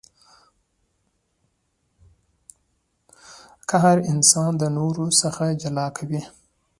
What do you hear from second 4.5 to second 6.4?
د نورو څخه جلا کوي.